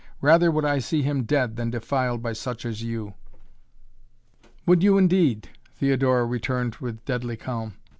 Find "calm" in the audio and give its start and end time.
7.37-7.75